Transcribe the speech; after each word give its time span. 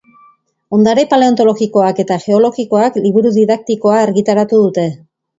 Ondare 0.75 1.01
paleontologikoak 1.09 2.01
eta 2.03 2.17
geologikoak 2.23 2.97
liburu 3.03 3.33
didaktikoa 3.35 3.99
argitaratu 4.07 4.63
dute. 4.63 4.87